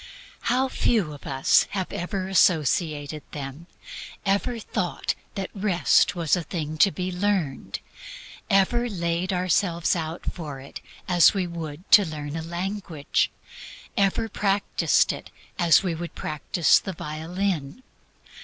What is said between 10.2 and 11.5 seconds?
for it as we